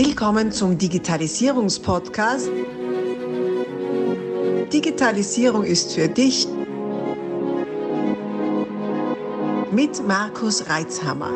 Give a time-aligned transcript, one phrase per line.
[0.00, 2.48] Willkommen zum Digitalisierungspodcast.
[4.72, 6.46] Digitalisierung ist für dich
[9.72, 11.32] mit Markus Reitzhammer.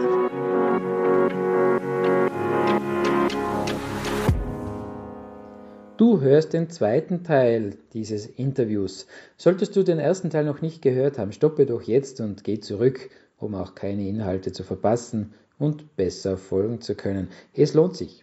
[5.97, 9.09] Du hörst den zweiten Teil dieses Interviews.
[9.37, 13.11] Solltest du den ersten Teil noch nicht gehört haben, stoppe doch jetzt und geh zurück,
[13.39, 17.29] um auch keine Inhalte zu verpassen und besser folgen zu können.
[17.55, 18.22] Es lohnt sich.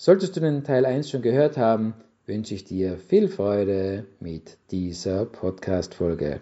[0.00, 1.92] Solltest du den Teil 1 schon gehört haben,
[2.24, 6.40] wünsche ich dir viel Freude mit dieser Podcast-Folge.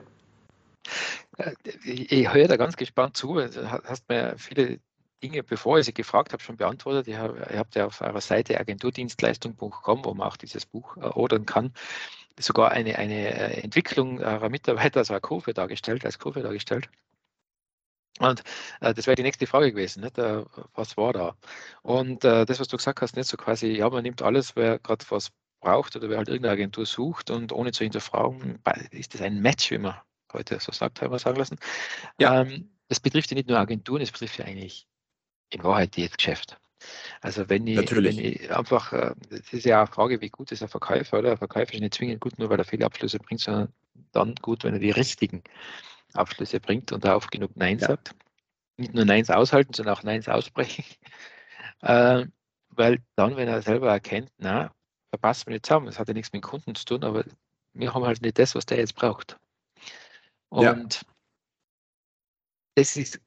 [1.38, 1.52] Äh,
[1.86, 3.36] ich höre da ganz gespannt zu.
[3.36, 4.78] Du hast mir viele
[5.22, 7.08] Dinge, bevor ich sie gefragt habe, schon beantwortet.
[7.08, 11.72] Ihr habt ja auf eurer Seite agenturdienstleistung.com, wo man auch dieses Buch äh, ordern kann,
[12.38, 16.90] sogar eine, eine äh, Entwicklung eurer Mitarbeiter, eine Kurve dargestellt, als Kurve dargestellt.
[18.20, 18.42] Und
[18.80, 20.18] äh, das wäre die nächste Frage gewesen, nicht?
[20.18, 21.36] Äh, was war da?
[21.82, 24.78] Und äh, das, was du gesagt hast, nicht so quasi, ja, man nimmt alles, wer
[24.78, 28.58] gerade was braucht oder wer halt irgendeine Agentur sucht und ohne zu hinterfragen,
[28.90, 29.96] ist das ein Match, wie man
[30.32, 31.58] heute so sagt, haben wir sagen lassen.
[32.18, 32.42] Ja.
[32.42, 34.86] Ähm, das betrifft ja nicht nur Agenturen, das betrifft ja eigentlich
[35.50, 36.58] in Wahrheit jedes Geschäft.
[37.20, 40.52] Also wenn ich, wenn ich einfach, äh, das ist ja auch eine Frage, wie gut
[40.52, 41.32] ist ein Verkäufer, oder?
[41.32, 43.72] Ein Verkäufer ist nicht zwingend gut, nur weil er viele Abschlüsse bringt, sondern
[44.12, 45.42] dann gut, wenn er die richtigen
[46.16, 47.88] Abschlüsse bringt und auch genug Nein ja.
[47.88, 48.14] sagt.
[48.76, 50.84] Nicht nur Neins aushalten, sondern auch Neins aussprechen.
[51.82, 52.26] äh,
[52.70, 54.70] weil dann, wenn er selber erkennt, na,
[55.10, 57.24] verpassen wir nicht zusammen, das hat ja nichts mit dem Kunden zu tun, aber
[57.72, 59.38] wir haben halt nicht das, was der jetzt braucht.
[60.48, 61.00] Und ja.
[62.74, 63.20] das ist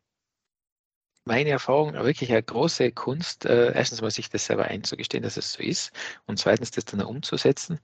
[1.25, 5.53] meine Erfahrung wirklich eine große Kunst, äh, erstens mal sich das selber einzugestehen, dass es
[5.53, 5.91] so ist
[6.25, 7.79] und zweitens das dann umzusetzen.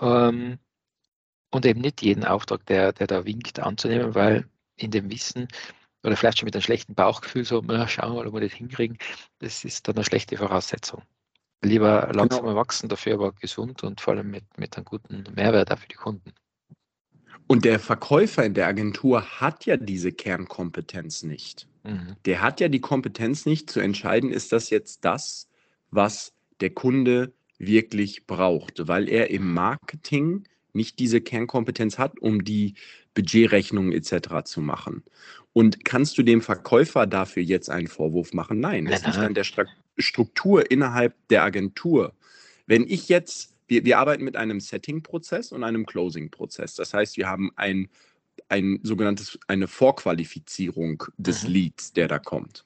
[0.00, 0.58] Ähm,
[1.52, 5.48] und eben nicht jeden Auftrag, der, der da winkt, anzunehmen, weil in dem Wissen
[6.02, 8.52] oder vielleicht schon mit einem schlechten Bauchgefühl so, na, schauen wir mal, ob wir das
[8.52, 8.98] hinkriegen,
[9.38, 11.02] das ist dann eine schlechte Voraussetzung.
[11.64, 12.56] Lieber langsam genau.
[12.56, 15.94] wachsen, dafür aber gesund und vor allem mit, mit einem guten Mehrwert auch für die
[15.94, 16.32] Kunden.
[17.46, 21.68] Und der Verkäufer in der Agentur hat ja diese Kernkompetenz nicht.
[21.84, 22.16] Mhm.
[22.24, 25.48] Der hat ja die Kompetenz nicht zu entscheiden, ist das jetzt das,
[25.90, 32.74] was der Kunde wirklich braucht, weil er im Marketing nicht diese Kernkompetenz hat, um die
[33.14, 34.44] Budgetrechnungen etc.
[34.44, 35.02] zu machen.
[35.52, 38.60] Und kannst du dem Verkäufer dafür jetzt einen Vorwurf machen?
[38.60, 39.44] Nein, das liegt an der
[39.98, 42.14] Struktur innerhalb der Agentur.
[42.66, 46.74] Wenn ich jetzt, wir, wir arbeiten mit einem Setting-Prozess und einem Closing-Prozess.
[46.74, 47.88] Das heißt, wir haben ein,
[48.48, 51.50] ein sogenanntes, eine Vorqualifizierung des mhm.
[51.50, 52.64] Leads, der da kommt.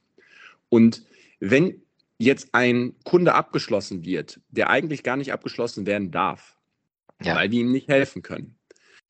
[0.69, 1.05] Und
[1.41, 1.83] wenn
[2.19, 6.56] jetzt ein Kunde abgeschlossen wird, der eigentlich gar nicht abgeschlossen werden darf,
[7.23, 7.37] ja.
[7.37, 8.57] weil die ihm nicht helfen können.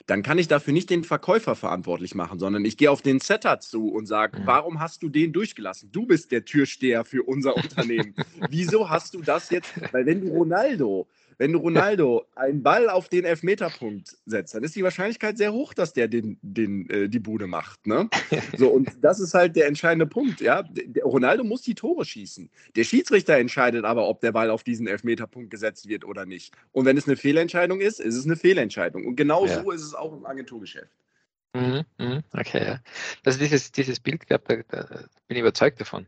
[0.06, 3.58] Dann kann ich dafür nicht den Verkäufer verantwortlich machen, sondern ich gehe auf den Setter
[3.58, 4.46] zu und sage, mhm.
[4.46, 5.90] warum hast du den durchgelassen?
[5.90, 8.14] Du bist der Türsteher für unser Unternehmen.
[8.48, 9.72] Wieso hast du das jetzt?
[9.92, 14.74] Weil wenn du Ronaldo wenn du Ronaldo einen Ball auf den Elfmeterpunkt setzt, dann ist
[14.74, 17.86] die Wahrscheinlichkeit sehr hoch, dass der den, den, äh, die Bude macht.
[17.86, 18.08] Ne?
[18.56, 20.40] So, und das ist halt der entscheidende Punkt.
[20.40, 20.62] Ja?
[20.62, 22.48] Der Ronaldo muss die Tore schießen.
[22.74, 26.54] Der Schiedsrichter entscheidet aber, ob der Ball auf diesen Elfmeterpunkt gesetzt wird oder nicht.
[26.72, 29.06] Und wenn es eine Fehlentscheidung ist, ist es eine Fehlentscheidung.
[29.06, 29.62] Und genau ja.
[29.62, 30.90] so ist es auch im Agenturgeschäft.
[31.54, 32.80] Mhm, mhm, okay, ja.
[33.24, 34.84] Also dieses, dieses Bild, glaub, da, da
[35.26, 36.06] bin ich überzeugt davon.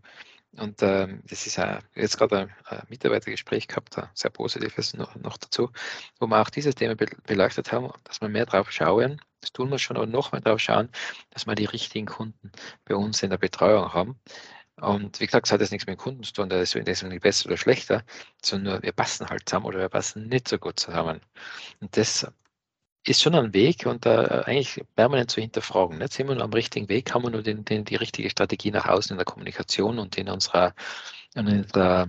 [0.57, 5.37] Und ähm, das ist ja jetzt gerade ein, Mitarbeitergespräch gehabt, ein sehr positives noch, noch,
[5.37, 5.71] dazu,
[6.19, 9.79] wo wir auch dieses Thema beleuchtet haben, dass wir mehr drauf schauen, das tun wir
[9.79, 10.89] schon, aber noch mehr drauf schauen,
[11.31, 12.51] dass wir die richtigen Kunden
[12.85, 14.19] bei uns in der Betreuung haben.
[14.81, 17.21] Und wie gesagt, es hat jetzt nichts mit dem Kunden zu tun, da ist deswegen
[17.21, 18.05] besser oder schlechter,
[18.43, 21.21] sondern wir passen halt zusammen oder wir passen nicht so gut zusammen.
[21.81, 22.27] Und das
[23.05, 25.99] ist schon ein Weg und da äh, eigentlich permanent zu hinterfragen.
[25.99, 26.13] Nicht?
[26.13, 27.13] Sind wir nur am richtigen Weg?
[27.13, 30.29] Haben wir nur den, den, die richtige Strategie nach außen in der Kommunikation und in
[30.29, 30.75] unserer,
[31.35, 32.09] in unserer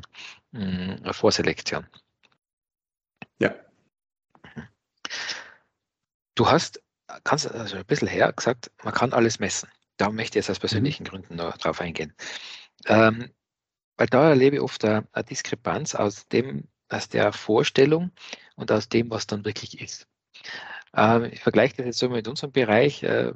[0.52, 1.88] mh, hm, Vorselektion?
[3.40, 3.56] Ja.
[6.36, 6.82] Du hast,
[7.24, 9.70] kannst also ein bisschen her gesagt, man kann alles messen.
[9.98, 10.62] Da möchte ich jetzt aus mhm.
[10.62, 11.08] persönlichen mhm.
[11.08, 12.14] Gründen noch drauf eingehen.
[12.86, 13.32] Ähm,
[13.98, 18.12] weil da erlebe ich oft eine, eine Diskrepanz aus dem, aus der Vorstellung
[18.56, 20.08] und aus dem, was dann wirklich ist.
[20.96, 23.04] Ähm, ich vergleiche das jetzt so mit unserem Bereich.
[23.04, 23.34] Äh,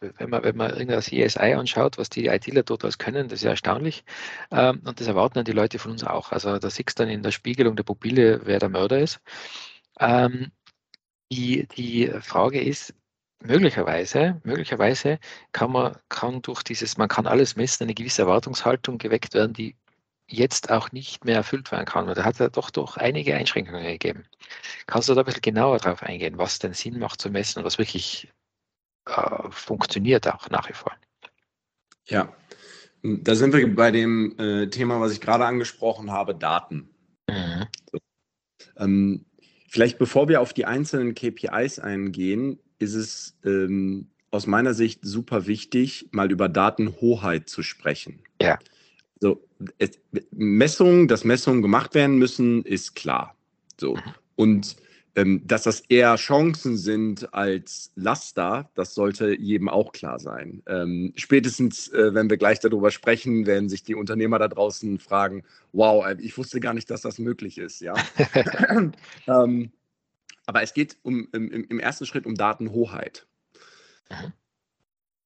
[0.00, 3.44] wenn man, wenn man irgendein CSI anschaut, was die ITler dort alles können, das ist
[3.44, 4.04] ja erstaunlich.
[4.50, 6.32] Ähm, und das erwarten dann die Leute von uns auch.
[6.32, 9.20] Also da siehst du dann in der Spiegelung der Pupille, wer der Mörder ist.
[10.00, 10.52] Ähm,
[11.32, 12.94] die, die Frage ist,
[13.42, 15.18] möglicherweise, möglicherweise
[15.52, 19.76] kann man kann durch dieses, man kann alles messen, eine gewisse Erwartungshaltung geweckt werden, die
[20.26, 22.08] jetzt auch nicht mehr erfüllt werden kann.
[22.08, 24.24] Und da hat er doch doch einige Einschränkungen gegeben.
[24.86, 27.64] Kannst du da ein bisschen genauer darauf eingehen, was denn Sinn macht zu messen und
[27.64, 28.28] was wirklich
[29.06, 30.92] äh, funktioniert auch nach wie vor?
[32.06, 32.34] Ja,
[33.02, 36.88] da sind wir bei dem äh, Thema, was ich gerade angesprochen habe, Daten.
[37.28, 37.66] Mhm.
[37.90, 37.98] So.
[38.76, 39.26] Ähm,
[39.68, 45.46] vielleicht bevor wir auf die einzelnen KPIs eingehen, ist es ähm, aus meiner Sicht super
[45.46, 48.22] wichtig, mal über Datenhoheit zu sprechen.
[48.40, 48.58] Ja.
[49.22, 49.40] So,
[49.78, 50.00] es,
[50.32, 53.36] Messungen, dass Messungen gemacht werden müssen, ist klar.
[53.80, 53.96] So.
[54.34, 54.74] Und
[55.14, 60.64] ähm, dass das eher Chancen sind als Laster, das sollte jedem auch klar sein.
[60.66, 65.44] Ähm, spätestens, äh, wenn wir gleich darüber sprechen, werden sich die Unternehmer da draußen fragen,
[65.70, 67.80] wow, äh, ich wusste gar nicht, dass das möglich ist.
[67.80, 67.94] Ja?
[69.28, 69.70] ähm,
[70.46, 73.28] aber es geht um, im, im, ersten Schritt um Datenhoheit.
[74.10, 74.32] Mhm.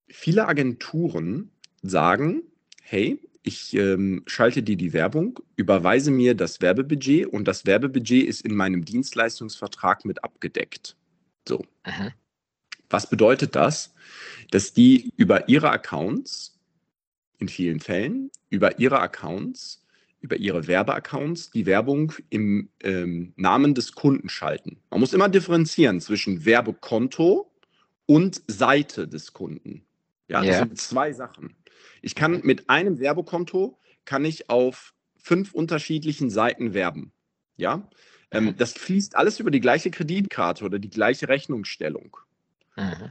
[0.09, 1.51] Viele Agenturen
[1.81, 2.43] sagen,
[2.83, 8.41] hey, ich ähm, schalte dir die Werbung, überweise mir das Werbebudget und das Werbebudget ist
[8.41, 10.97] in meinem Dienstleistungsvertrag mit abgedeckt.
[11.47, 11.65] So.
[11.87, 12.11] Mhm.
[12.91, 13.95] Was bedeutet das?
[14.51, 16.59] Dass die über ihre Accounts,
[17.39, 19.85] in vielen Fällen, über ihre Accounts,
[20.21, 24.79] über ihre Werbeaccounts die Werbung im ähm, Namen des Kunden schalten.
[24.91, 27.49] Man muss immer differenzieren zwischen Werbekonto
[28.07, 29.85] und Seite des Kunden.
[30.27, 30.59] Ja, das yeah.
[30.59, 31.55] sind zwei Sachen.
[32.03, 37.13] Ich kann mit einem Werbekonto kann ich auf fünf unterschiedlichen Seiten werben.
[37.57, 37.89] Ja,
[38.31, 38.57] ähm, mhm.
[38.57, 42.17] das fließt alles über die gleiche Kreditkarte oder die gleiche Rechnungsstellung.
[42.77, 43.11] Mhm.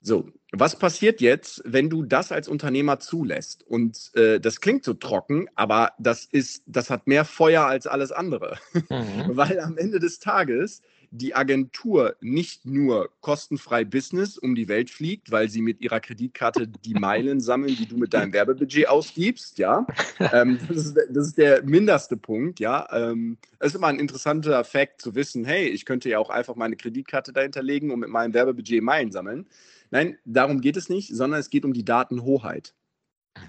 [0.00, 3.64] So, was passiert jetzt, wenn du das als Unternehmer zulässt?
[3.64, 8.12] Und äh, das klingt so trocken, aber das ist, das hat mehr Feuer als alles
[8.12, 8.58] andere.
[8.72, 8.82] Mhm.
[9.36, 15.30] Weil am Ende des Tages die Agentur nicht nur kostenfrei Business um die Welt fliegt,
[15.30, 19.86] weil sie mit ihrer Kreditkarte die Meilen sammeln, die du mit deinem Werbebudget ausgibst, ja.
[20.32, 22.88] Ähm, das, ist, das, ist, der mindeste Punkt, ja.
[22.90, 26.56] Ähm, es ist immer ein interessanter Fakt zu wissen, hey, ich könnte ja auch einfach
[26.56, 29.46] meine Kreditkarte dahinter legen und mit meinem Werbebudget Meilen sammeln.
[29.90, 32.74] Nein, darum geht es nicht, sondern es geht um die Datenhoheit.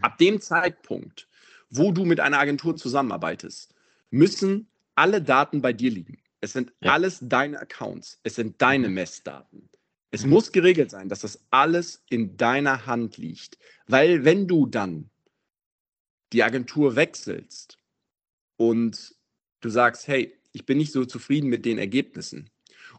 [0.01, 1.27] Ab dem Zeitpunkt,
[1.69, 3.73] wo du mit einer Agentur zusammenarbeitest,
[4.09, 6.17] müssen alle Daten bei dir liegen.
[6.41, 6.93] Es sind ja.
[6.93, 8.19] alles deine Accounts.
[8.23, 8.95] Es sind deine mhm.
[8.95, 9.69] Messdaten.
[10.11, 10.31] Es mhm.
[10.31, 13.57] muss geregelt sein, dass das alles in deiner Hand liegt.
[13.87, 15.09] Weil wenn du dann
[16.33, 17.79] die Agentur wechselst
[18.57, 19.15] und
[19.61, 22.49] du sagst, hey, ich bin nicht so zufrieden mit den Ergebnissen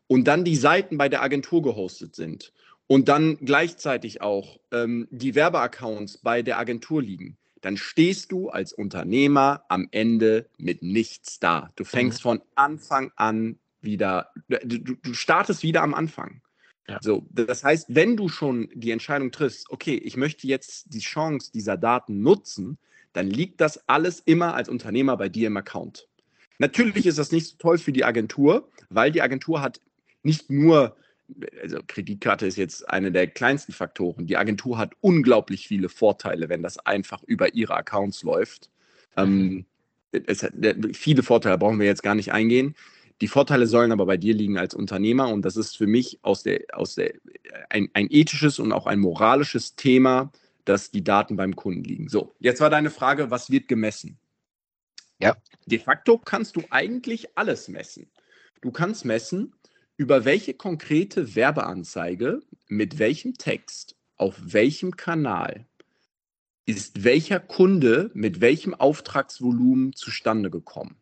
[0.07, 2.53] und dann die Seiten bei der Agentur gehostet sind
[2.87, 8.73] und dann gleichzeitig auch ähm, die Werbeaccounts bei der Agentur liegen, dann stehst du als
[8.73, 11.71] Unternehmer am Ende mit nichts da.
[11.77, 12.23] Du fängst mhm.
[12.23, 16.43] von Anfang an wieder, du, du startest wieder am Anfang.
[16.89, 16.99] Ja.
[17.03, 21.53] So, das heißt, wenn du schon die Entscheidung triffst, okay, ich möchte jetzt die Chance
[21.53, 22.79] dieser Daten nutzen,
[23.13, 26.09] dann liegt das alles immer als Unternehmer bei dir im Account.
[26.59, 29.81] Natürlich ist das nicht so toll für die Agentur, weil die Agentur hat
[30.23, 30.97] nicht nur
[31.63, 34.27] also Kreditkarte ist jetzt eine der kleinsten Faktoren.
[34.27, 38.71] Die Agentur hat unglaublich viele Vorteile, wenn das einfach über ihre Accounts läuft.
[39.17, 39.67] Ähm,
[40.13, 40.47] es,
[40.95, 42.75] viele Vorteile brauchen wir jetzt gar nicht eingehen.
[43.21, 46.45] Die Vorteile sollen aber bei dir liegen als Unternehmer und das ist für mich aus
[46.45, 47.15] der, aus der,
[47.69, 50.31] ein, ein ethisches und auch ein moralisches Thema,
[50.65, 52.09] dass die Daten beim Kunden liegen.
[52.09, 54.19] So, jetzt war deine Frage, was wird gemessen?
[55.19, 55.37] Ja.
[55.67, 58.09] De facto kannst du eigentlich alles messen.
[58.61, 59.55] Du kannst messen,
[59.99, 65.67] über welche konkrete Werbeanzeige mit welchem Text auf welchem Kanal
[66.65, 70.97] ist welcher Kunde mit welchem Auftragsvolumen zustande gekommen.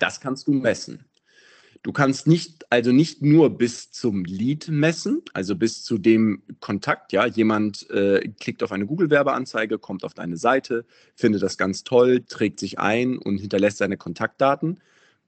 [0.00, 1.04] Das kannst du messen.
[1.82, 7.12] Du kannst nicht, also nicht nur bis zum Lead messen, also bis zu dem Kontakt,
[7.12, 12.24] ja, jemand äh, klickt auf eine Google-Werbeanzeige, kommt auf deine Seite, findet das ganz toll,
[12.24, 14.80] trägt sich ein und hinterlässt seine Kontaktdaten.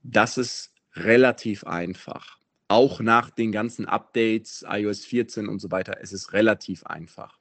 [0.02, 2.38] Das ist relativ einfach.
[2.68, 7.38] Auch nach den ganzen Updates, iOS 14 und so weiter, es ist relativ einfach.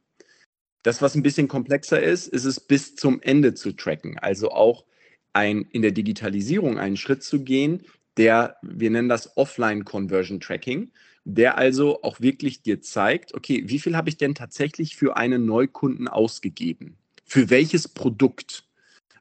[0.84, 4.20] Das, was ein bisschen komplexer ist, ist es bis zum Ende zu tracken.
[4.20, 4.86] Also auch
[5.34, 7.84] ein, in der Digitalisierung einen Schritt zu gehen,
[8.18, 10.92] der, wir nennen das Offline Conversion Tracking,
[11.26, 15.46] der also auch wirklich dir zeigt, okay, wie viel habe ich denn tatsächlich für einen
[15.46, 16.98] Neukunden ausgegeben?
[17.26, 18.64] Für welches Produkt?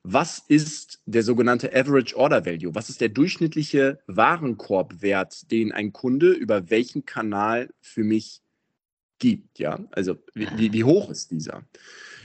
[0.05, 2.75] Was ist der sogenannte Average Order Value?
[2.75, 8.43] Was ist der durchschnittliche Warenkorbwert, den ein Kunde über welchen Kanal für mich
[9.19, 9.59] gibt?
[9.59, 11.63] Ja, also wie, wie hoch ist dieser?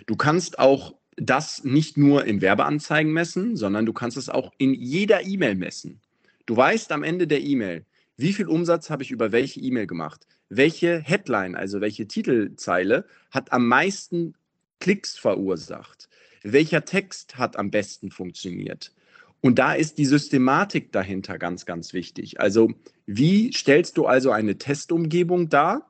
[0.08, 4.74] Du kannst auch das nicht nur in Werbeanzeigen messen, sondern du kannst es auch in
[4.74, 6.02] jeder E-Mail messen.
[6.46, 7.86] Du weißt am Ende der E-Mail,
[8.18, 10.28] wie viel Umsatz habe ich über welche E-Mail gemacht?
[10.50, 14.34] Welche Headline, also welche Titelzeile, hat am meisten
[14.80, 16.09] Klicks verursacht?
[16.44, 18.94] Welcher Text hat am besten funktioniert.
[19.42, 22.40] Und da ist die Systematik dahinter ganz, ganz wichtig.
[22.40, 22.72] Also
[23.06, 25.90] wie stellst du also eine Testumgebung dar,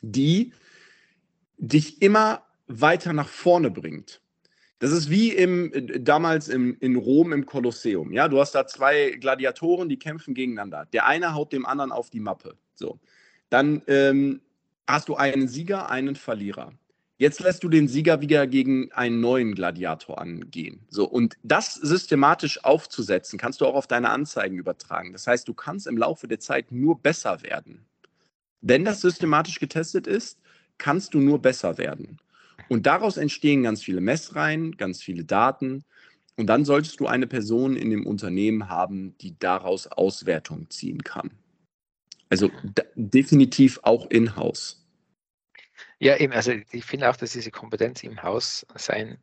[0.00, 0.52] die
[1.58, 4.20] dich immer weiter nach vorne bringt?
[4.80, 5.70] Das ist wie im,
[6.04, 8.12] damals im, in Rom im Kolosseum.
[8.12, 10.88] Ja, du hast da zwei Gladiatoren, die kämpfen gegeneinander.
[10.92, 12.56] Der eine haut dem anderen auf die Mappe.
[12.74, 12.98] So.
[13.48, 14.40] Dann ähm,
[14.88, 16.72] hast du einen Sieger, einen Verlierer.
[17.22, 20.80] Jetzt lässt du den Sieger wieder gegen einen neuen Gladiator angehen.
[20.88, 25.12] So, und das systematisch aufzusetzen, kannst du auch auf deine Anzeigen übertragen.
[25.12, 27.86] Das heißt, du kannst im Laufe der Zeit nur besser werden.
[28.60, 30.40] Wenn das systematisch getestet ist,
[30.78, 32.18] kannst du nur besser werden.
[32.68, 35.84] Und daraus entstehen ganz viele Messreihen, ganz viele Daten.
[36.36, 41.30] Und dann solltest du eine Person in dem Unternehmen haben, die daraus Auswertung ziehen kann.
[42.30, 42.50] Also
[42.96, 44.81] definitiv auch in-house.
[46.02, 49.18] Ja, eben, also ich finde auch, dass diese Kompetenz im Haus sein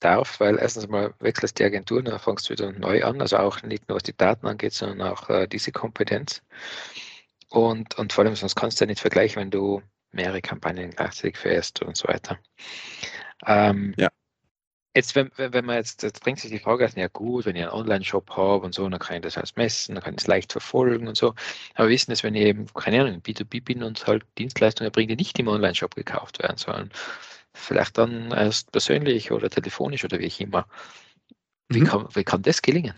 [0.00, 3.62] darf, weil erstens mal wechselst die Agentur, dann fängst du wieder neu an, also auch
[3.62, 6.42] nicht nur was die Daten angeht, sondern auch äh, diese Kompetenz.
[7.50, 11.36] Und, und vor allem, sonst kannst du ja nicht vergleichen, wenn du mehrere Kampagnen gleichzeitig
[11.36, 12.38] fährst und so weiter.
[13.46, 14.08] Ähm, ja.
[14.96, 17.72] Jetzt, wenn, wenn man jetzt, jetzt bringt sich die Frage, ja gut, wenn ich einen
[17.72, 20.52] Online-Shop habe und so, dann kann ich das alles messen, dann kann ich es leicht
[20.52, 21.34] verfolgen und so.
[21.74, 25.08] Aber wir wissen es, wenn ich eben, keine Ahnung, B2B bin und halt Dienstleistungen erbringe,
[25.08, 26.90] die nicht im Online-Shop gekauft werden, sondern
[27.54, 30.66] vielleicht dann erst persönlich oder telefonisch oder wie auch immer.
[31.68, 31.86] Wie, mhm.
[31.86, 32.94] kann, wie kann das gelingen?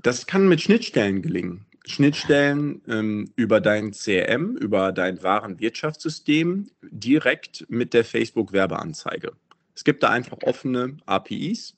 [0.00, 1.66] Das kann mit Schnittstellen gelingen.
[1.84, 9.32] Schnittstellen ähm, über dein CRM, über dein Warenwirtschaftssystem direkt mit der Facebook-Werbeanzeige.
[9.74, 11.76] Es gibt da einfach offene APIs.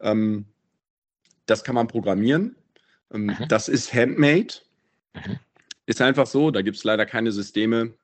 [0.00, 0.46] Ähm,
[1.46, 2.56] das kann man programmieren.
[3.12, 3.48] Ähm, mhm.
[3.48, 4.54] Das ist handmade.
[5.14, 5.38] Mhm.
[5.86, 7.94] Ist einfach so, da gibt es leider keine Systeme,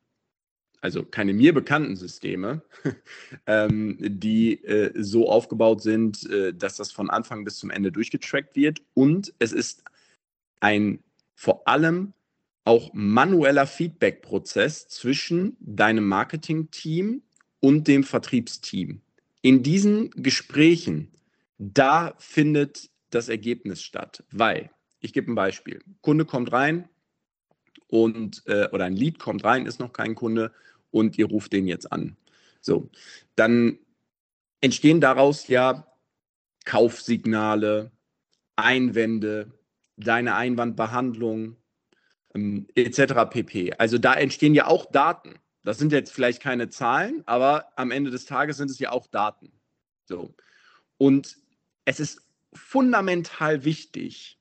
[0.80, 2.62] also keine mir bekannten Systeme,
[3.46, 8.56] ähm, die äh, so aufgebaut sind, äh, dass das von Anfang bis zum Ende durchgetrackt
[8.56, 8.80] wird.
[8.94, 9.84] Und es ist
[10.60, 11.00] ein
[11.34, 12.14] vor allem
[12.64, 17.22] auch manueller Feedback-Prozess zwischen deinem Marketing-Team
[17.60, 19.02] und dem Vertriebsteam.
[19.44, 21.12] In diesen Gesprächen,
[21.58, 24.70] da findet das Ergebnis statt, weil,
[25.00, 26.88] ich gebe ein Beispiel, Kunde kommt rein
[27.88, 30.50] und, äh, oder ein Lead kommt rein, ist noch kein Kunde
[30.90, 32.16] und ihr ruft den jetzt an.
[32.62, 32.88] So,
[33.36, 33.78] dann
[34.62, 35.94] entstehen daraus ja
[36.64, 37.92] Kaufsignale,
[38.56, 39.52] Einwände,
[39.98, 41.56] deine Einwandbehandlung
[42.34, 43.28] ähm, etc.
[43.28, 43.74] pp.
[43.76, 45.34] Also da entstehen ja auch Daten.
[45.64, 49.06] Das sind jetzt vielleicht keine Zahlen, aber am Ende des Tages sind es ja auch
[49.06, 49.50] Daten.
[50.04, 50.34] So.
[50.98, 51.38] Und
[51.86, 52.20] es ist
[52.52, 54.38] fundamental wichtig,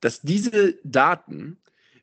[0.00, 1.58] dass diese Daten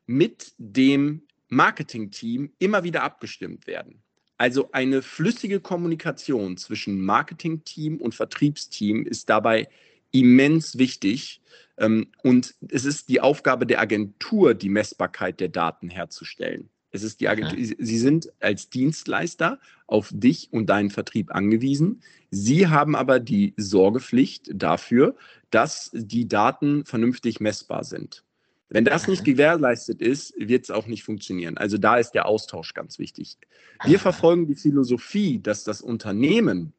[0.06, 4.02] mit dem Marketingteam immer wieder abgestimmt werden.
[4.36, 9.68] Also eine flüssige Kommunikation zwischen Marketingteam und Vertriebsteam ist dabei
[10.10, 11.40] immens wichtig.
[11.78, 16.68] Ähm, und es ist die Aufgabe der Agentur, die Messbarkeit der Daten herzustellen.
[16.94, 17.74] Es ist die Agentur, ja.
[17.76, 19.58] Sie sind als Dienstleister
[19.88, 22.02] auf dich und deinen Vertrieb angewiesen.
[22.30, 25.16] Sie haben aber die Sorgepflicht dafür,
[25.50, 28.22] dass die Daten vernünftig messbar sind.
[28.68, 31.58] Wenn das nicht gewährleistet ist, wird es auch nicht funktionieren.
[31.58, 33.38] Also da ist der Austausch ganz wichtig.
[33.84, 36.74] Wir verfolgen die Philosophie, dass das Unternehmen,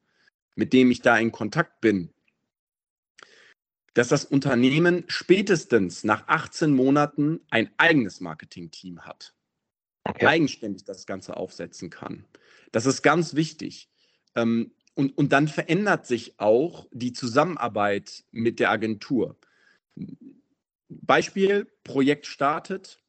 [0.56, 2.10] mit dem ich da in Kontakt bin,
[3.96, 9.35] dass das Unternehmen spätestens nach 18 Monaten ein eigenes Marketing-Team hat
[10.06, 10.26] okay.
[10.26, 12.26] eigenständig das Ganze aufsetzen kann.
[12.72, 13.90] Das ist ganz wichtig.
[14.36, 19.38] Ähm, und, und dann verändert sich auch die Zusammenarbeit mit der Agentur.
[20.90, 23.02] Beispiel, Projekt startet,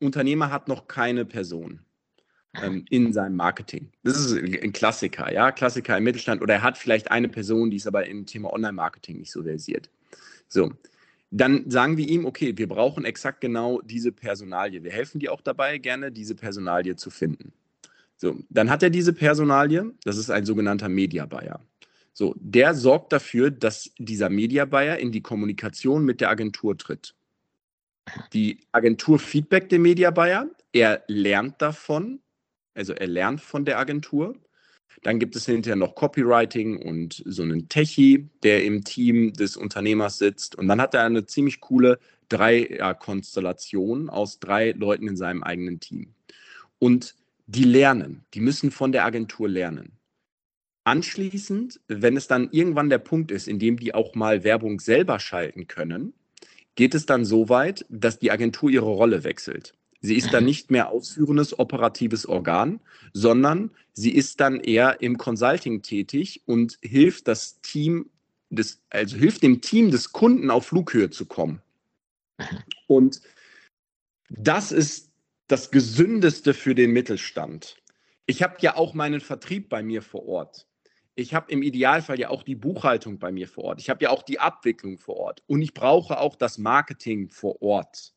[0.00, 1.80] Unternehmer hat noch keine Person
[2.60, 3.92] ähm, in seinem Marketing.
[4.02, 6.42] Das ist ein Klassiker, ja, Klassiker im Mittelstand.
[6.42, 9.90] Oder er hat vielleicht eine Person, die ist aber im Thema Online-Marketing nicht so versiert.
[10.48, 10.72] So,
[11.30, 14.82] dann sagen wir ihm, okay, wir brauchen exakt genau diese Personalie.
[14.82, 17.52] Wir helfen dir auch dabei, gerne diese Personalie zu finden.
[18.16, 21.60] So, dann hat er diese Personalie, das ist ein sogenannter Media Buyer.
[22.12, 27.14] So, der sorgt dafür, dass dieser Media Buyer in die Kommunikation mit der Agentur tritt.
[28.32, 32.20] Die Agentur feedback den Media Buyer, er lernt davon,
[32.74, 34.34] also er lernt von der Agentur
[35.02, 40.18] dann gibt es hinterher noch Copywriting und so einen Techie, der im Team des Unternehmers
[40.18, 40.56] sitzt.
[40.56, 46.14] Und dann hat er eine ziemlich coole Dreier-Konstellation aus drei Leuten in seinem eigenen Team.
[46.78, 47.14] Und
[47.46, 49.92] die lernen, die müssen von der Agentur lernen.
[50.84, 55.18] Anschließend, wenn es dann irgendwann der Punkt ist, in dem die auch mal Werbung selber
[55.18, 56.14] schalten können,
[56.74, 59.74] geht es dann so weit, dass die Agentur ihre Rolle wechselt.
[60.00, 62.80] Sie ist dann nicht mehr ausführendes operatives Organ,
[63.12, 68.08] sondern sie ist dann eher im Consulting tätig und hilft das Team
[68.48, 71.60] des, also hilft dem Team des Kunden auf Flughöhe zu kommen.
[72.86, 73.20] Und
[74.30, 75.10] das ist
[75.48, 77.76] das Gesündeste für den Mittelstand.
[78.26, 80.66] Ich habe ja auch meinen Vertrieb bei mir vor Ort.
[81.16, 83.80] ich habe im Idealfall ja auch die Buchhaltung bei mir vor Ort.
[83.80, 85.42] Ich habe ja auch die Abwicklung vor Ort.
[85.46, 88.14] Und ich brauche auch das Marketing vor Ort.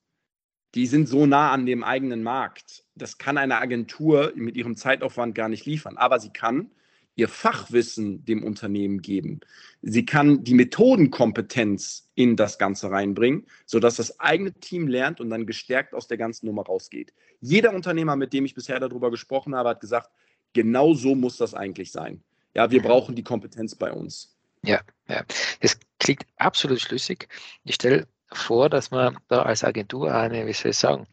[0.75, 2.83] Die sind so nah an dem eigenen Markt.
[2.95, 5.97] Das kann eine Agentur mit ihrem Zeitaufwand gar nicht liefern.
[5.97, 6.71] Aber sie kann
[7.15, 9.41] ihr Fachwissen dem Unternehmen geben.
[9.81, 15.45] Sie kann die Methodenkompetenz in das Ganze reinbringen, sodass das eigene Team lernt und dann
[15.45, 17.13] gestärkt aus der ganzen Nummer rausgeht.
[17.39, 20.09] Jeder Unternehmer, mit dem ich bisher darüber gesprochen habe, hat gesagt,
[20.53, 22.23] genau so muss das eigentlich sein.
[22.55, 24.35] Ja, wir brauchen die Kompetenz bei uns.
[24.63, 25.23] Ja, ja.
[25.59, 27.27] Das klingt absolut schlüssig.
[27.63, 31.07] Ich stelle vor, dass man da als Agentur eine, wie soll ich sagen,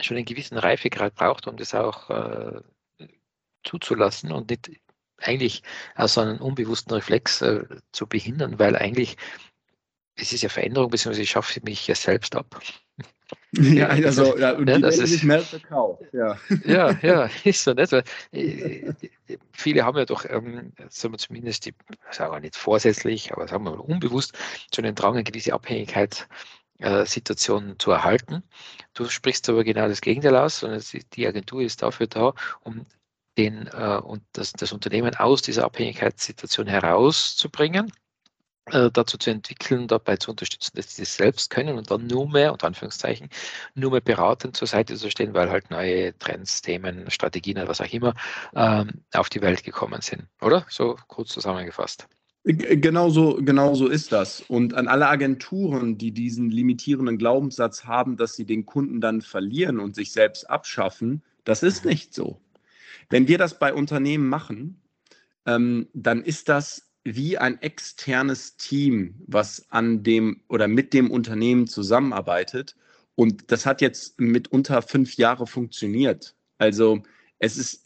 [0.00, 2.60] schon einen gewissen Reifegrad braucht, um das auch äh,
[3.64, 4.70] zuzulassen und nicht
[5.18, 5.62] eigentlich
[5.94, 9.16] aus einem unbewussten Reflex äh, zu behindern, weil eigentlich
[10.14, 12.60] es ist ja Veränderung, beziehungsweise ich schaffe mich ja selbst ab.
[13.52, 16.04] Ja, also, ja, und ja, die das ist, nicht mehr verkauft.
[16.12, 16.38] Ja.
[16.64, 17.76] ja, ja, ist so.
[17.76, 18.94] Weil, äh,
[19.52, 21.74] viele haben ja doch, ähm, sagen wir zumindest, die,
[22.10, 24.32] sagen wir nicht vorsätzlich, aber sagen wir mal unbewusst,
[24.74, 28.42] so einen Drang, eine gewisse Abhängigkeitssituation äh, zu erhalten.
[28.94, 30.82] Du sprichst aber genau das Gegenteil aus, und
[31.14, 32.86] die Agentur ist dafür da, um
[33.36, 37.92] den äh, und das, das Unternehmen aus dieser Abhängigkeitssituation herauszubringen,
[38.66, 42.28] äh, dazu zu entwickeln, dabei zu unterstützen, dass sie das selbst können und dann nur
[42.28, 43.28] mehr, unter Anführungszeichen,
[43.74, 47.80] nur mehr beratend zur Seite zu stehen, weil halt neue Trends, Themen, Strategien oder was
[47.80, 48.14] auch immer
[48.54, 50.26] ähm, auf die Welt gekommen sind.
[50.40, 50.64] Oder?
[50.68, 52.06] So kurz zusammengefasst.
[52.44, 54.40] Genau so, genau so ist das.
[54.42, 59.78] Und an alle Agenturen, die diesen limitierenden Glaubenssatz haben, dass sie den Kunden dann verlieren
[59.78, 61.90] und sich selbst abschaffen, das ist mhm.
[61.90, 62.40] nicht so.
[63.10, 64.80] Wenn wir das bei Unternehmen machen,
[65.46, 71.66] ähm, dann ist das wie ein externes Team, was an dem oder mit dem Unternehmen
[71.66, 72.76] zusammenarbeitet.
[73.14, 76.34] Und das hat jetzt mit unter fünf Jahre funktioniert.
[76.58, 77.02] Also
[77.38, 77.84] es ist,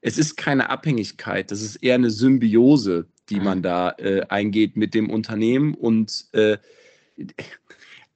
[0.00, 3.62] es ist keine Abhängigkeit, das ist eher eine Symbiose, die man mhm.
[3.62, 5.74] da äh, eingeht mit dem Unternehmen.
[5.74, 6.58] Und äh,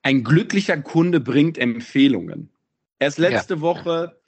[0.03, 2.51] ein glücklicher Kunde bringt Empfehlungen.
[3.01, 3.61] Erst letzte ja.
[3.61, 4.21] Woche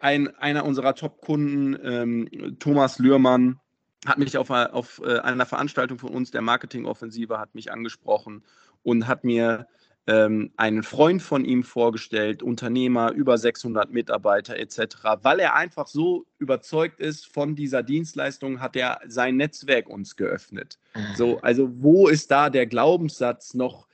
[0.00, 3.58] ein, einer unserer Top-Kunden, ähm, Thomas Lührmann,
[4.06, 8.42] hat mich auf, auf äh, einer Veranstaltung von uns, der Marketingoffensive, hat mich angesprochen
[8.82, 9.66] und hat mir
[10.06, 14.96] ähm, einen Freund von ihm vorgestellt, Unternehmer, über 600 Mitarbeiter etc.
[15.22, 20.78] Weil er einfach so überzeugt ist von dieser Dienstleistung, hat er sein Netzwerk uns geöffnet.
[20.94, 21.16] Mhm.
[21.16, 23.86] So, also wo ist da der Glaubenssatz noch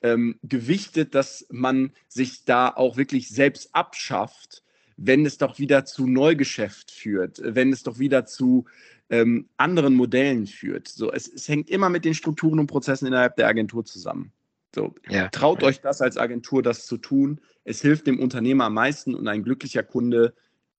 [0.00, 4.62] ähm, gewichtet, dass man sich da auch wirklich selbst abschafft?
[5.00, 8.66] wenn es doch wieder zu Neugeschäft führt, wenn es doch wieder zu
[9.10, 10.88] ähm, anderen Modellen führt.
[10.88, 14.32] So, es, es, hängt immer mit den Strukturen und Prozessen innerhalb der Agentur zusammen.
[14.74, 15.28] So, ja.
[15.28, 17.40] traut euch das als Agentur, das zu tun.
[17.64, 20.34] Es hilft dem Unternehmer am meisten und ein glücklicher Kunde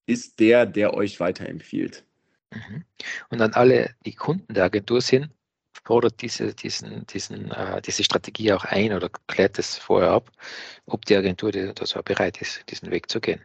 [0.05, 2.05] ist der, der euch weiterempfiehlt.
[2.53, 2.83] Mhm.
[3.29, 5.29] Und an alle, die Kunden der Agentur sind,
[5.83, 10.31] fordert diese, diesen, diesen, äh, diese Strategie auch ein oder klärt es vorher ab,
[10.85, 13.41] ob die Agentur dazu bereit ist, diesen Weg zu gehen.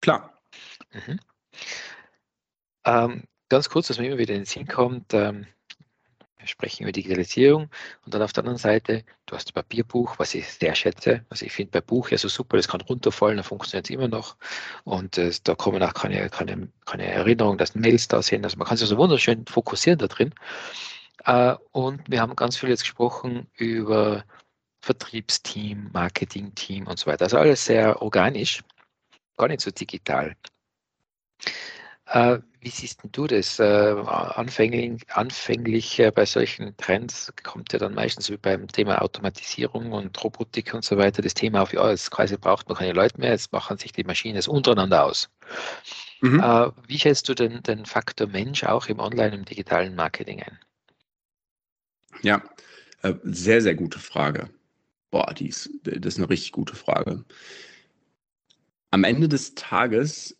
[0.00, 0.38] Klar.
[0.92, 1.18] Mhm.
[2.84, 5.46] Ähm, ganz kurz, dass mir immer wieder in den Sinn kommt, ähm,
[6.38, 7.70] wir sprechen über Digitalisierung
[8.04, 11.24] und dann auf der anderen Seite, du hast ein Papierbuch, was ich sehr schätze.
[11.30, 14.08] Also ich finde bei Buch ja so super, das kann runterfallen, dann funktioniert es immer
[14.08, 14.36] noch.
[14.84, 18.44] Und äh, da kommen auch keine, keine, keine Erinnerungen, dass Mails da sind.
[18.44, 20.34] Also man kann sich so wunderschön fokussieren da drin.
[21.24, 24.24] Äh, und wir haben ganz viel jetzt gesprochen über
[24.82, 27.24] Vertriebsteam, Marketingteam und so weiter.
[27.24, 28.62] Also alles sehr organisch
[29.36, 30.36] gar nicht so digital.
[32.06, 33.58] Äh, wie siehst du das?
[33.58, 39.92] Äh, anfänglich, anfänglich äh, bei solchen Trends kommt ja dann meistens wie beim Thema Automatisierung
[39.92, 43.18] und Robotik und so weiter das Thema auf, ja, jetzt quasi braucht man keine Leute
[43.18, 45.30] mehr, jetzt machen sich die Maschinen es untereinander aus.
[46.20, 46.40] Mhm.
[46.40, 50.58] Äh, wie schätzt du denn den Faktor Mensch auch im Online- und digitalen Marketing ein?
[52.22, 52.42] Ja,
[53.02, 54.50] äh, sehr, sehr gute Frage.
[55.10, 57.24] Boah, die ist, das ist eine richtig gute Frage
[58.94, 60.38] am Ende des Tages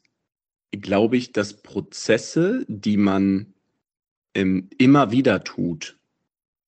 [0.80, 3.54] glaube ich, dass Prozesse, die man
[4.34, 5.98] ähm, immer wieder tut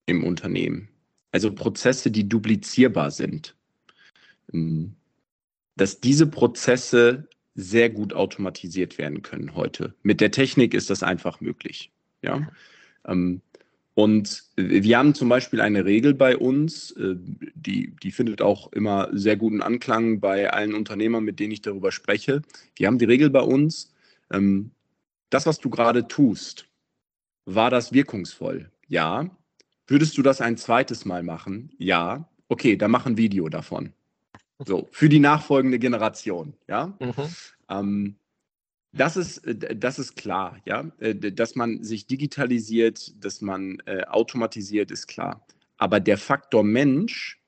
[0.07, 0.89] im Unternehmen,
[1.33, 3.57] also Prozesse, die duplizierbar sind,
[4.53, 4.95] ähm,
[5.77, 9.95] dass diese Prozesse sehr gut automatisiert werden können heute.
[10.03, 11.91] Mit der Technik ist das einfach möglich.
[12.23, 12.49] Ja.
[13.07, 13.41] Ähm,
[13.95, 17.17] und wir haben zum Beispiel eine Regel bei uns, äh,
[17.55, 21.91] die, die findet auch immer sehr guten Anklang bei allen Unternehmern, mit denen ich darüber
[21.91, 22.43] spreche.
[22.75, 23.95] Wir haben die Regel bei uns,
[24.31, 24.71] ähm,
[25.31, 26.69] das, was du gerade tust,
[27.45, 28.71] war das wirkungsvoll?
[28.89, 29.31] Ja.
[29.87, 31.71] Würdest du das ein zweites Mal machen?
[31.79, 32.29] Ja.
[32.49, 33.93] Okay, dann mach ein Video davon.
[34.65, 36.55] So, für die nachfolgende Generation.
[36.69, 36.97] Ja.
[36.99, 37.35] Mhm.
[37.69, 38.17] Ähm,
[38.93, 40.85] das ist, das ist klar, ja.
[41.01, 45.47] Dass man sich digitalisiert, dass man äh, automatisiert, ist klar.
[45.77, 47.39] Aber der Faktor Mensch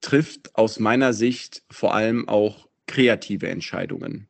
[0.00, 4.28] trifft aus meiner Sicht vor allem auch kreative Entscheidungen.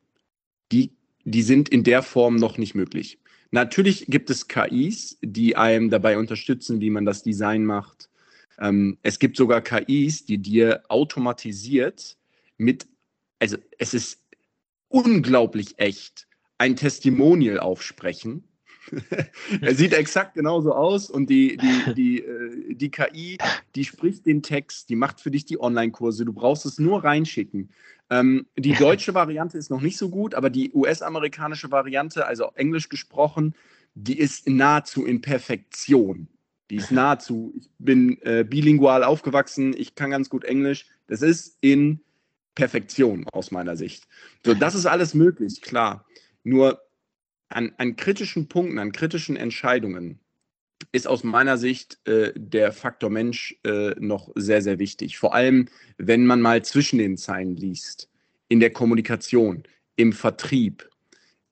[0.71, 0.91] Die,
[1.23, 3.19] die sind in der Form noch nicht möglich.
[3.51, 8.09] Natürlich gibt es KIs, die einem dabei unterstützen, wie man das Design macht.
[8.59, 12.17] Ähm, es gibt sogar KIs, die dir automatisiert
[12.57, 12.87] mit,
[13.39, 14.19] also es ist
[14.87, 18.47] unglaublich echt, ein Testimonial aufsprechen
[19.61, 23.37] er sieht exakt genauso aus und die, die, die, äh, die KI,
[23.75, 27.69] die spricht den Text, die macht für dich die Online-Kurse, du brauchst es nur reinschicken.
[28.09, 32.89] Ähm, die deutsche Variante ist noch nicht so gut, aber die US-amerikanische Variante, also englisch
[32.89, 33.55] gesprochen,
[33.95, 36.27] die ist nahezu in Perfektion.
[36.69, 40.85] Die ist nahezu, ich bin äh, bilingual aufgewachsen, ich kann ganz gut Englisch.
[41.07, 42.01] Das ist in
[42.55, 44.07] Perfektion aus meiner Sicht.
[44.45, 46.05] So, das ist alles möglich, klar.
[46.43, 46.81] Nur
[47.53, 50.19] an, an kritischen Punkten, an kritischen Entscheidungen
[50.91, 55.17] ist aus meiner Sicht äh, der Faktor Mensch äh, noch sehr, sehr wichtig.
[55.17, 58.09] Vor allem, wenn man mal zwischen den Zeilen liest,
[58.49, 59.63] in der Kommunikation,
[59.95, 60.89] im Vertrieb,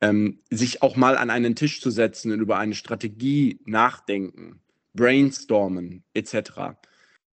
[0.02, 4.60] ähm, sich auch mal an einen Tisch zu setzen und über eine Strategie nachdenken,
[4.94, 6.76] brainstormen etc.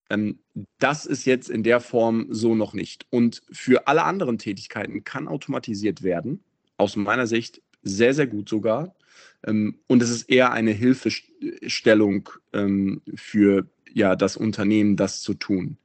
[0.10, 0.40] Ähm,
[0.78, 3.08] das ist jetzt in der Form so noch nicht.
[3.10, 6.44] Und für alle anderen Tätigkeiten kann automatisiert werden.
[6.78, 8.96] Aus meiner Sicht sehr, sehr gut sogar.
[9.46, 15.78] Ähm, und es ist eher eine Hilfestellung ähm, für ja, das Unternehmen, das zu tun.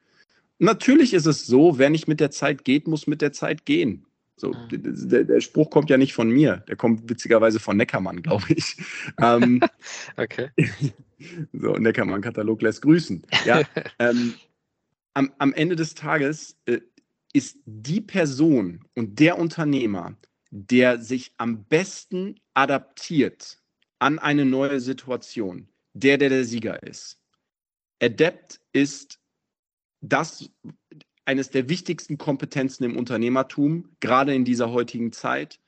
[0.59, 4.07] Natürlich ist es so, wer nicht mit der Zeit geht, muss mit der Zeit gehen.
[4.37, 5.09] So, mhm.
[5.09, 8.77] der, der, Spruch kommt ja nicht von mir, der kommt witzigerweise von Neckermann, glaube ich.
[9.21, 9.61] ähm,
[10.17, 10.51] okay.
[11.53, 13.23] So, Neckermann-Katalog lässt grüßen.
[13.45, 13.63] Ja,
[14.01, 14.35] ähm,
[15.15, 16.81] am, am, Ende des Tages äh,
[17.33, 20.17] ist die Person und der Unternehmer,
[20.55, 23.59] der sich am besten adaptiert
[23.99, 27.19] an eine neue Situation, der, der der Sieger ist.
[28.03, 29.19] Adept ist
[30.03, 30.51] das
[31.25, 35.59] eines der wichtigsten Kompetenzen im Unternehmertum, gerade in dieser heutigen Zeit.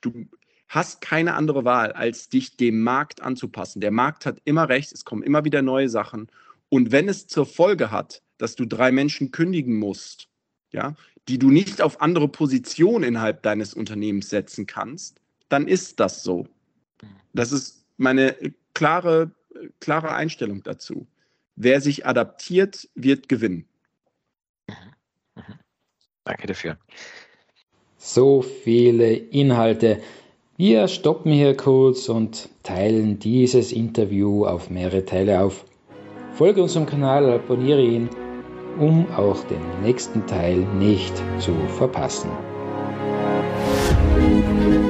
[0.00, 0.26] Du
[0.66, 3.80] hast keine andere Wahl, als dich dem Markt anzupassen.
[3.80, 6.28] Der Markt hat immer recht, es kommen immer wieder neue Sachen.
[6.68, 10.28] Und wenn es zur Folge hat, dass du drei Menschen kündigen musst,
[10.72, 10.96] ja,
[11.28, 16.46] die du nicht auf andere Positionen innerhalb deines Unternehmens setzen kannst, dann ist das so.
[17.32, 18.34] Das ist meine
[18.74, 19.30] klare,
[19.80, 21.06] klare Einstellung dazu.
[21.56, 23.66] Wer sich adaptiert, wird gewinnen.
[26.24, 26.78] Danke dafür.
[27.98, 30.00] So viele Inhalte.
[30.56, 35.64] Wir stoppen hier kurz und teilen dieses Interview auf mehrere Teile auf.
[36.34, 38.08] Folge unserem Kanal, abonniere ihn
[38.78, 42.30] um auch den nächsten Teil nicht zu verpassen.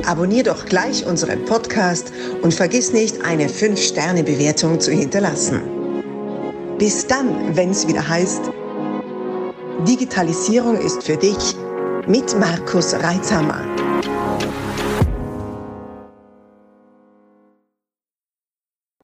[0.06, 5.62] Abonnier doch gleich unseren Podcast und vergiss nicht, eine 5-Sterne-Bewertung zu hinterlassen.
[6.78, 8.50] Bis dann, wenn es wieder heißt,
[9.86, 11.56] Digitalisierung ist für dich
[12.06, 13.64] mit Markus Reitzhammer.